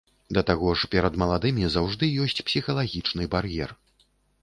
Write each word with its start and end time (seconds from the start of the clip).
Да 0.37 0.41
таго 0.49 0.69
ж, 0.79 0.89
перад 0.95 1.19
маладымі 1.25 1.69
заўжды 1.75 2.11
ёсць 2.27 2.37
псіхалагічны 2.51 3.33
бар'ер. 3.37 3.69